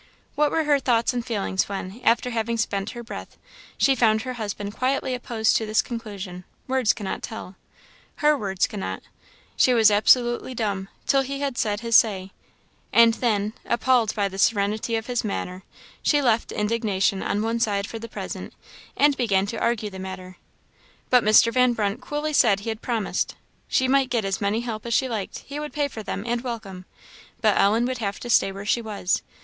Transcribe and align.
What 0.33 0.49
were 0.49 0.63
her 0.63 0.79
thoughts 0.79 1.13
and 1.13 1.23
feelings, 1.23 1.69
when, 1.69 2.01
after 2.03 2.31
having 2.31 2.57
spent 2.57 2.89
her 2.97 3.03
breath, 3.03 3.37
she 3.77 3.93
found 3.93 4.23
her 4.23 4.33
husband 4.33 4.73
quietly 4.75 5.13
opposed 5.13 5.55
to 5.57 5.67
this 5.67 5.83
conclusion, 5.83 6.43
words 6.67 6.91
cannot 6.91 7.21
tell. 7.21 7.55
Her 8.15 8.35
words 8.35 8.65
could 8.65 8.79
not; 8.79 9.03
she 9.55 9.75
was 9.75 9.91
absolutely 9.91 10.55
dumb, 10.55 10.87
till 11.05 11.21
he 11.21 11.41
had 11.41 11.55
said 11.55 11.81
his 11.81 11.95
say; 11.95 12.31
and 12.91 13.13
then, 13.13 13.53
appalled 13.63 14.15
by 14.15 14.27
the 14.27 14.39
serenity 14.39 14.95
of 14.95 15.05
his 15.05 15.23
manner, 15.23 15.61
she 16.01 16.19
left 16.19 16.51
indignation 16.51 17.21
on 17.21 17.43
one 17.43 17.59
side 17.59 17.85
for 17.85 17.99
the 17.99 18.09
present, 18.09 18.53
and 18.97 19.15
began 19.15 19.45
to 19.45 19.59
argue 19.61 19.91
the 19.91 19.99
matter. 19.99 20.37
But 21.11 21.23
Mr. 21.23 21.53
Van 21.53 21.73
Brunt 21.73 22.01
coolly 22.01 22.33
said 22.33 22.61
he 22.61 22.69
had 22.69 22.81
promised: 22.81 23.35
she 23.67 23.87
might 23.87 24.09
get 24.09 24.25
as 24.25 24.41
many 24.41 24.61
help 24.61 24.87
as 24.87 24.95
she 24.95 25.07
liked 25.07 25.43
he 25.45 25.59
would 25.59 25.73
pay 25.73 25.87
for 25.87 26.01
them, 26.01 26.23
and 26.25 26.41
welcome; 26.41 26.85
but 27.39 27.55
Ellen 27.55 27.85
would 27.85 27.99
have 27.99 28.19
to 28.21 28.31
stay 28.31 28.51
where 28.51 28.65
she 28.65 28.81
was. 28.81 29.21